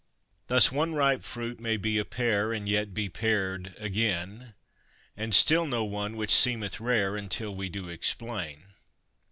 Thus, 0.47 0.71
one 0.71 0.95
ripe 0.95 1.21
fruit 1.21 1.59
may 1.59 1.77
be 1.77 1.99
a 1.99 2.05
pear, 2.05 2.51
and 2.53 2.67
yet 2.67 2.91
be 2.91 3.07
pared 3.07 3.75
again, 3.77 4.55
And 5.15 5.35
still 5.35 5.67
no 5.67 5.83
one, 5.83 6.17
which 6.17 6.31
seemeth 6.31 6.79
rare 6.79 7.15
until 7.15 7.53
we 7.53 7.69
do 7.69 7.87
explain. 7.87 8.63